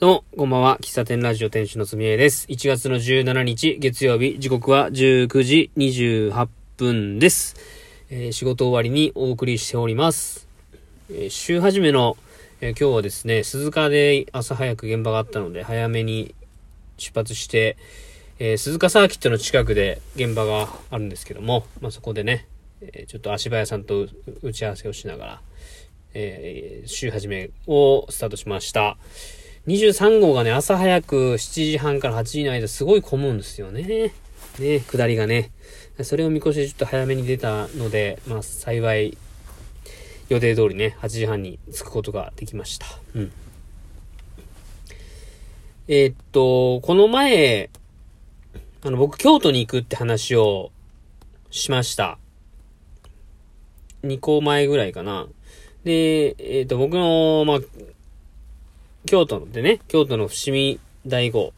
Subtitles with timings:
[0.00, 0.78] どうも、こんばんは。
[0.80, 2.46] 喫茶店ラジオ店主のすみえです。
[2.46, 7.56] 1月の17日、月曜日、時刻は19時28分です。
[8.08, 10.46] えー仕事終わりにお送りしております。
[11.10, 12.16] えー週始めの、
[12.60, 16.32] えー今日はですね、鈴鹿で朝早く現場があったので、早めに
[16.96, 17.76] 出発して、
[18.38, 22.46] え鈴鹿サーキットの近くで現場があるんですけども、まあ、そこでね、
[22.82, 24.06] えちょっと足早さんと
[24.42, 25.40] 打ち合わせをしながら、
[26.14, 28.96] え週始めをスタートしました。
[29.68, 34.14] 23号がね、朝早く7時半から8時の間すごい混むんですよね。
[34.58, 35.50] ね、下りがね。
[36.02, 39.18] それを見越してちょっと早めに出たので、まあ幸い
[40.30, 42.86] 予定通りね、8時半に着くことができました。
[43.14, 43.32] うん。
[45.86, 47.68] えーっと、この前、
[48.82, 50.70] あの、僕京都に行くって話を
[51.50, 52.18] しました。
[54.02, 55.26] 2個前ぐらいかな。
[55.84, 57.58] で、えーっと、僕の、まあ、
[59.08, 61.54] 京都のでね、京都の伏見第五、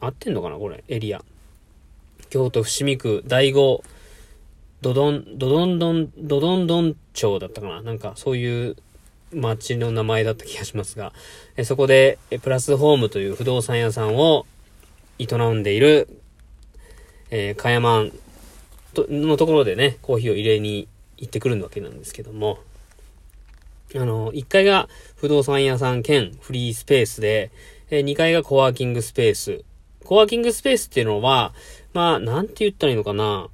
[0.00, 1.22] 合ってんのかなこれ、エリア。
[2.28, 3.84] 京都伏見区第五、
[4.80, 7.82] ドドン、ドドンドン、ドドンドン町だったかな？
[7.82, 8.76] なんか、そういう
[9.32, 11.12] 町の名前だった気がしますが、
[11.56, 14.44] えそこで、プラスホームという不動産屋さんを
[15.20, 16.08] 営んでいる、
[17.30, 18.12] えー、かやまん
[18.96, 22.58] のところでね、コーヒーを入れに行ってくるわけなんですけども、
[23.94, 27.50] あの、1階が不動産屋さん兼フリースペースで、
[27.90, 29.64] え2階がコワーキングスペース。
[30.04, 31.54] コワーキングスペースっていうのは、
[31.94, 33.48] まあ、なんて言ったらいいのかな。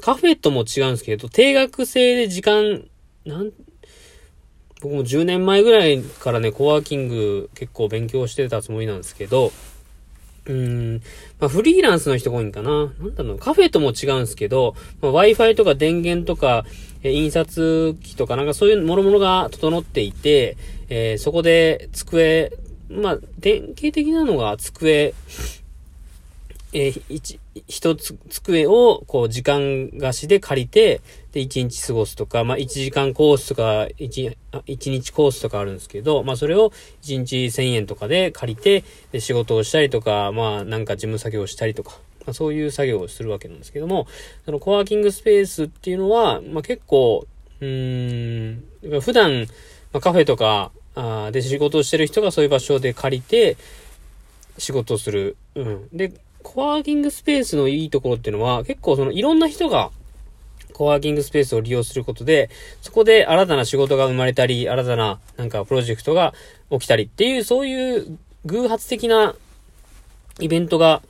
[0.00, 2.84] カフェとも違うんですけど、定額制で時間、
[3.24, 3.52] なん、
[4.80, 9.52] 僕も10年前ぐらいからね、コワーキング結構勉強してたつもりなんですけど、
[10.48, 11.02] うん、
[11.38, 12.70] まあ、フリーランスの人が多いんかな。
[12.70, 16.64] なんだろう、カフェとも違うんですけど、まあ、Wi-Fi とか電源とか、
[17.02, 20.56] え印刷機とかなんかそういう諸々が整っていて、
[20.88, 22.52] えーそこで机、
[22.88, 25.14] まあ、典型的なのが机、
[26.72, 31.00] えー一、一つ、机を、こう、時間貸しで借りて、
[31.32, 34.36] で、一日過ごすとか、まあ、一時間コースとか、一、
[34.66, 41.92] 一日コースとかあるんですけど、まあ、それを一日千円とかで借りて、で、仕事をしたりとか、まあ、なんか事務作業をしたりとか、
[42.26, 44.06] まあ、そういう作業をするわけなんですけども、
[44.44, 47.26] そのコワーキングスペースっていうのは、まあ、結構、
[47.60, 48.50] うー
[48.90, 49.46] ん、普段、
[49.92, 53.56] まあ、カフェとか、あで仕事をしてる人がそういう場所で借りて、
[54.58, 55.36] 仕事をする。
[55.54, 55.88] うん。
[55.92, 56.12] で、
[56.42, 59.90] コワーキングスペースのいいところっていうのは、結構そのいろんな人が、
[60.72, 62.50] コワーキングスペースを利用することで、
[62.82, 66.34] そこで新たな仕事が生まれたり、新たななんかプロジェクトが
[66.70, 69.34] 起きたりっていう、そういう偶発的な
[70.40, 71.02] イベントが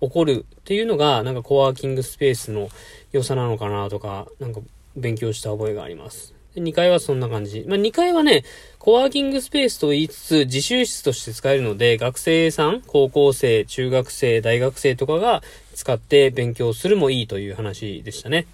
[0.00, 2.68] 起こるっていうのが、なんかコワーキングスペースの
[3.10, 4.60] 良さなのかなとか、なんか
[4.96, 6.37] 勉強した覚えがあります。
[6.56, 7.64] 2階はそんな感じ。
[7.68, 8.44] まあ、2階はね、
[8.78, 15.42] コワーキングスペースと言いつつ、自習室として使えるので、学生さん、高校生、中学生、大学生とかが
[15.74, 18.46] 使って勉強するもいいという話でしたね。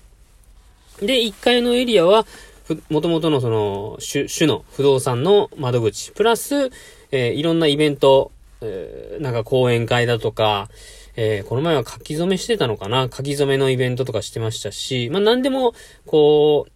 [1.00, 2.27] で、1階のエリアは、
[2.65, 6.71] ふ、元々のその、主、主の不動産の窓口、プラス、
[7.11, 10.69] えーいろんなイベント、えーなんか講演会だとか、
[11.16, 13.09] えーこの前は書き初めしてたのかな？
[13.12, 15.75] 書き初めのイベントとかしてましたし、まあ何でも、
[16.06, 16.72] こう、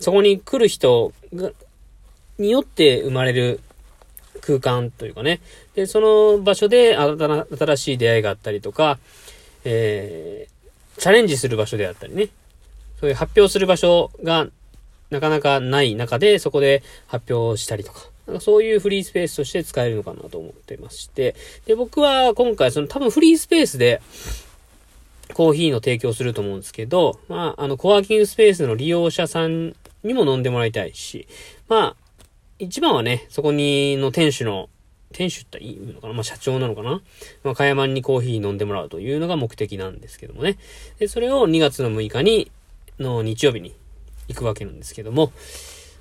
[0.00, 1.50] そこに来る人が、
[2.38, 3.60] によって生まれる
[4.40, 5.40] 空間というかね。
[5.74, 8.98] で、その場所で新たな新しい出会いがあったりとか、
[9.64, 10.58] えー
[10.98, 12.28] チャレンジする場所であったりね。
[13.00, 14.48] そういう発表する場所が
[15.10, 18.00] なかなかない中で、そこで発表したりとか。
[18.26, 21.36] なんかそういうフリースペースとして使えるのかなと思ってまして。
[21.66, 24.02] で、僕は今回、その多分フリースペースで、
[25.34, 31.28] コーヒーの提供すると思うんですけど、まあ、あの、コワーキングスペースの利用者さんにも飲んでもらいたいし、
[31.68, 31.96] まあ、
[32.58, 34.68] 一番はね、そこにの店主の、
[35.12, 36.12] 店主って言うのかな？
[36.12, 37.00] まあ、社長なのかな？
[37.42, 40.58] まあ、かやまんにコーヒー飲んでもらうというのが目的なんですけどもね。
[40.98, 42.50] で、それを2月の6日に、
[42.98, 43.74] の日曜日に
[44.28, 45.32] 行くわけなんですけども、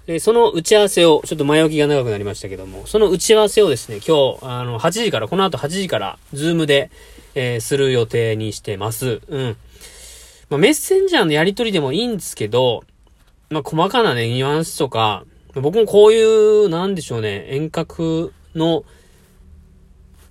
[0.07, 6.89] で、その打ち合わせを、ちょっと前置きが長くなりましたけども、その打ち合わせをですね、今日、あの、8時から、この後8時から、ズームで、
[7.39, 9.21] えーする予定にしてます。
[9.27, 9.57] うん。
[10.49, 12.83] まあ、メッセンジャーのやり取りでもいいんですけど、
[13.51, 15.23] まあ、細かなね、ニュアンスとか、
[15.53, 18.83] 僕もこういう、なんでしょうね、遠隔の、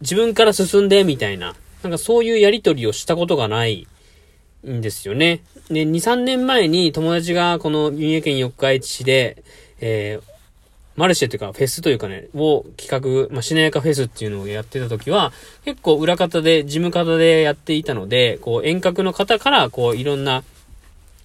[0.00, 1.54] 自分から進んで、みたいな、
[1.84, 3.86] なんかそういうやり取りをしたことがない
[4.68, 5.44] んですよね。
[5.68, 9.44] で、2、3年前に友達がこの三重県四日市市で、
[9.80, 10.35] えー
[10.96, 15.32] マルシェというかフェスというかね、を企画、まあ、しなやかフェスっていうのをやってた時は、
[15.64, 20.42] 結構裏方で、事務方でやっていたので、こう遠隔の方から、こういろんな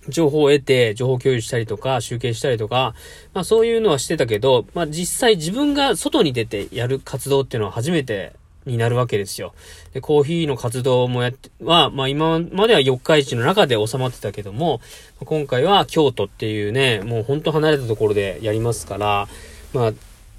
[0.09, 2.93] 情報を得て、情報共有したりとか、集計したりとか、
[3.33, 8.33] まあそういうのはしてたけど、まあ実際自分が外に出てやる活動っていうのは初めて
[8.65, 9.53] になるわけですよ。
[9.93, 14.81] で、コーヒーの活動もやって、は、まあ今までは四日市の中で収まってたけども、
[15.23, 19.27] 今回は京都っていうね、もうほんと離れたところでやりますから、
[19.73, 19.93] まあ、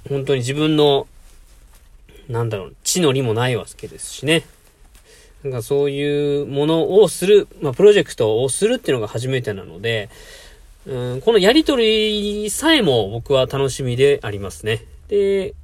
[0.09, 1.07] 本当に自分の、
[2.29, 4.45] なんだろう、地の利もないわけですしね。
[5.43, 10.09] なんかそういうものをする、まあプロジェクトをするっていうのが初めてなので、
[10.87, 14.85] うん、このやりとりさえも僕は楽しみでありますね。
[15.09, 15.55] で、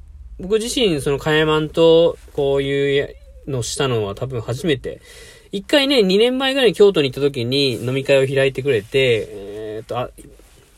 [0.41, 3.17] 僕自身、そのカヤマンとこういう
[3.47, 5.01] のしたのは多分初めて。
[5.51, 10.11] 一回ね、2年前ぐらいに京都に行った時に飲み会を開いてくれて、えー、っと、あ、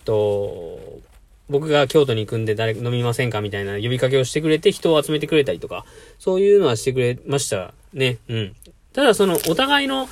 [0.05, 0.79] と、
[1.51, 5.85] 僕が京都に行くんで誰飲みませんかみたいな呼びかけをしてくれて人を集めてくれたりとか、
[6.19, 8.19] そういうのはしてくれましたね。
[8.29, 8.57] うん。
[8.93, 10.09] ただそのお互いの、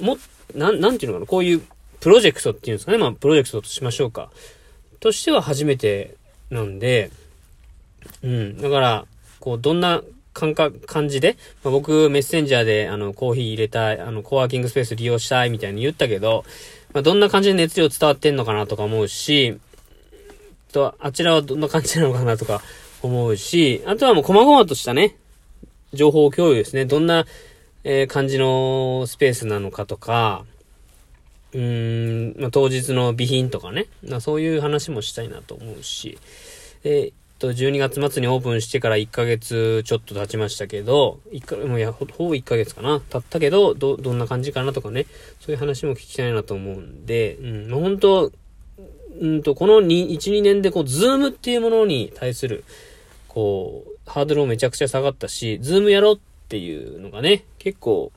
[0.00, 0.18] も、
[0.54, 1.62] なん、なんていうのかな、こういう
[2.00, 2.98] プロジェクトっていうんですかね。
[2.98, 4.30] まあ、プロジェクトとしましょうか。
[4.98, 6.16] としては初めて
[6.50, 7.10] なんで、
[8.22, 8.60] うん。
[8.60, 9.06] だから、
[9.38, 10.02] こう、どんな
[10.32, 16.44] 感覚、感じで、まあ、僕、メッセンジャーで、あの、コーヒー入れたい、あの、コワーキングスペース利用したいみたいに言ったけど、
[16.92, 19.58] まあ、どんな感じで熱量伝わってんのかなとか思うし、
[20.72, 22.62] と、あちらはどんな感じなのかなとか
[23.02, 25.16] 思うし、あとはもう細々としたね、
[25.92, 26.86] 情報共有ですね。
[26.86, 27.26] どんな、
[27.84, 30.44] えー、感じのスペースなのかとか、
[31.52, 36.18] うーん、まあ、当日の備品とかね、まあ、そういう話もしたいなと思うし、
[36.84, 43.00] えー、っと、12月末にオープンしてから1ヶ月ちょっと経ちましたけど、1か、もうや、ほぼ1ヶ月かな。
[43.00, 45.06] 経ったけど、ど、どんな感じかなとかね、
[45.40, 48.32] そういう話も聞きたいなと思うんで、うん、まあ、本当
[49.22, 52.64] うんと、この2、1、2年でこう、 Zoom っていうものに対する、
[53.28, 58.10] こう、ハードルもめちゃくちゃ下がったし、 Zoom やろうっていうのがね、結構、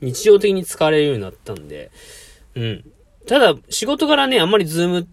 [0.00, 1.90] 日常的に使われるようになったんで、
[2.54, 2.84] うん。
[3.26, 5.08] ただ、仕事柄ね、あんまり Zoom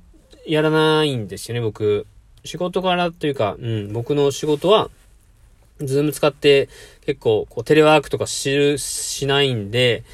[0.46, 2.08] やらないんですよね、僕。
[2.46, 4.90] 仕事柄というか、うん、僕の仕事は、
[5.82, 6.70] Zoom 使って
[7.06, 10.06] 結構、こう、テレワークとかしる、しないんで、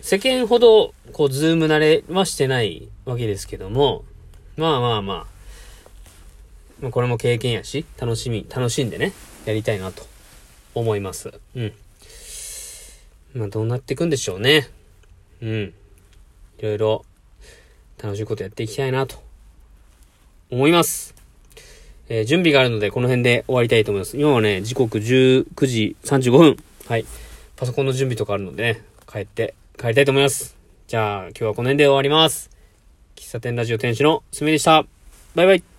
[0.00, 4.04] 世間ほど、こう、ズーム慣れはしてないわけですけども、
[4.56, 5.26] まあまあまあ、
[6.80, 9.12] まあ、これも経験やし、楽しみ、楽しんでね、
[9.44, 10.06] やりたいなと
[10.74, 11.32] 思います。
[11.54, 11.72] うん。
[13.34, 14.68] まあ、どうなっていくんでしょうね。
[15.42, 15.74] うん。
[16.58, 17.04] いろいろ
[18.02, 19.22] 楽しいことやっていきたいなと
[20.50, 21.14] 思います。
[22.08, 24.16] えー、準備があるのでこの辺で終わりたいと思います。
[24.16, 26.56] 今はね、時刻19時35分。
[26.86, 27.04] はい。
[27.56, 30.56] パソコンの準備とかあるのでね、帰って帰りたいと思います。
[30.86, 32.55] じゃあ今日はこの辺で終わります。
[33.16, 34.84] 喫茶店ラジオ店主のすみでした。
[35.34, 35.75] バイバイ。